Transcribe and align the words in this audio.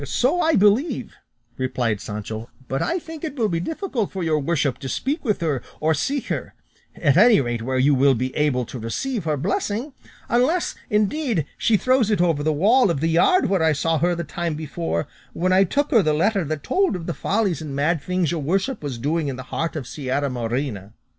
"So 0.03 0.41
I 0.41 0.55
believe," 0.55 1.13
replied 1.59 2.01
Sancho; 2.01 2.49
"but 2.67 2.81
I 2.81 2.97
think 2.97 3.23
it 3.23 3.35
will 3.35 3.49
be 3.49 3.59
difficult 3.59 4.11
for 4.11 4.23
your 4.23 4.39
worship 4.39 4.79
to 4.79 4.89
speak 4.89 5.23
with 5.23 5.41
her 5.41 5.61
or 5.79 5.93
see 5.93 6.21
her, 6.21 6.55
at 6.95 7.17
any 7.17 7.39
rate 7.39 7.61
where 7.61 7.77
you 7.77 7.93
will 7.93 8.15
be 8.15 8.35
able 8.35 8.65
to 8.65 8.79
receive 8.79 9.25
her 9.25 9.37
blessing; 9.37 9.93
unless, 10.27 10.73
indeed, 10.89 11.45
she 11.55 11.77
throws 11.77 12.09
it 12.09 12.19
over 12.19 12.41
the 12.41 12.51
wall 12.51 12.89
of 12.89 12.99
the 12.99 13.09
yard 13.09 13.45
where 13.47 13.61
I 13.61 13.73
saw 13.73 13.99
her 13.99 14.15
the 14.15 14.23
time 14.23 14.55
before, 14.55 15.07
when 15.33 15.53
I 15.53 15.65
took 15.65 15.91
her 15.91 16.01
the 16.01 16.13
letter 16.13 16.43
that 16.45 16.63
told 16.63 16.95
of 16.95 17.05
the 17.05 17.13
follies 17.13 17.61
and 17.61 17.75
mad 17.75 18.01
things 18.01 18.31
your 18.31 18.41
worship 18.41 18.81
was 18.81 18.97
doing 18.97 19.27
in 19.27 19.35
the 19.35 19.43
heart 19.53 19.75
of 19.75 19.85
Sierra 19.85 20.31
Morena." 20.31 20.93